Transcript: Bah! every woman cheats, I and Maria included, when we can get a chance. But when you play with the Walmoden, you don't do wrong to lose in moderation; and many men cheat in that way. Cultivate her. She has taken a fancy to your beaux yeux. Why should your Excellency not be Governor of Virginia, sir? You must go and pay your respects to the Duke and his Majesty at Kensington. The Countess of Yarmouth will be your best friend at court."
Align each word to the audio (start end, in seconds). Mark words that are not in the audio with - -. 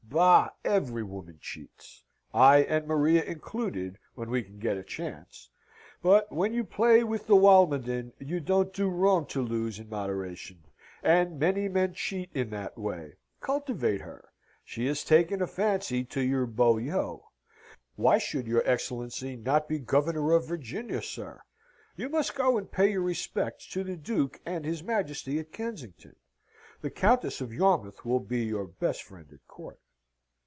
Bah! 0.13 0.49
every 0.65 1.03
woman 1.03 1.37
cheats, 1.39 2.03
I 2.33 2.63
and 2.63 2.85
Maria 2.85 3.23
included, 3.23 3.97
when 4.13 4.29
we 4.29 4.43
can 4.43 4.59
get 4.59 4.75
a 4.75 4.83
chance. 4.83 5.49
But 6.01 6.29
when 6.29 6.53
you 6.53 6.65
play 6.65 7.01
with 7.05 7.27
the 7.27 7.37
Walmoden, 7.37 8.11
you 8.19 8.41
don't 8.41 8.73
do 8.73 8.89
wrong 8.89 9.25
to 9.27 9.41
lose 9.41 9.79
in 9.79 9.87
moderation; 9.87 10.65
and 11.01 11.39
many 11.39 11.69
men 11.69 11.93
cheat 11.93 12.29
in 12.33 12.49
that 12.49 12.77
way. 12.77 13.13
Cultivate 13.39 14.01
her. 14.01 14.27
She 14.65 14.85
has 14.87 15.05
taken 15.05 15.41
a 15.41 15.47
fancy 15.47 16.03
to 16.03 16.19
your 16.19 16.45
beaux 16.45 16.75
yeux. 16.75 17.19
Why 17.95 18.17
should 18.17 18.47
your 18.47 18.67
Excellency 18.69 19.37
not 19.37 19.69
be 19.69 19.79
Governor 19.79 20.33
of 20.33 20.45
Virginia, 20.45 21.01
sir? 21.01 21.39
You 21.95 22.09
must 22.09 22.35
go 22.35 22.57
and 22.57 22.69
pay 22.69 22.91
your 22.91 23.01
respects 23.01 23.65
to 23.69 23.85
the 23.85 23.95
Duke 23.95 24.41
and 24.45 24.65
his 24.65 24.83
Majesty 24.83 25.39
at 25.39 25.53
Kensington. 25.53 26.17
The 26.81 26.89
Countess 26.91 27.39
of 27.39 27.53
Yarmouth 27.53 28.03
will 28.03 28.19
be 28.19 28.41
your 28.43 28.65
best 28.67 29.03
friend 29.03 29.31
at 29.31 29.47
court." 29.47 29.79